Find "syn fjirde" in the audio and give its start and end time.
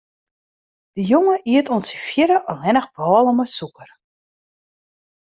1.89-2.37